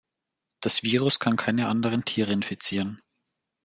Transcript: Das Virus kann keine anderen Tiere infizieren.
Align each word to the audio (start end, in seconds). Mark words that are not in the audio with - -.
Das 0.63 0.81
Virus 0.81 1.19
kann 1.19 1.35
keine 1.35 1.67
anderen 1.67 2.03
Tiere 2.05 2.33
infizieren. 2.33 3.03